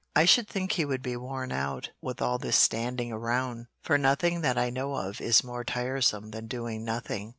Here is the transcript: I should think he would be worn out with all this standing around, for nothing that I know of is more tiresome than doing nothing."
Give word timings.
I 0.15 0.25
should 0.25 0.47
think 0.47 0.71
he 0.71 0.83
would 0.83 1.03
be 1.03 1.15
worn 1.15 1.51
out 1.51 1.91
with 2.01 2.23
all 2.23 2.39
this 2.39 2.55
standing 2.55 3.11
around, 3.11 3.67
for 3.83 3.99
nothing 3.99 4.41
that 4.41 4.57
I 4.57 4.71
know 4.71 4.95
of 4.95 5.21
is 5.21 5.43
more 5.43 5.63
tiresome 5.63 6.31
than 6.31 6.47
doing 6.47 6.83
nothing." 6.83 7.29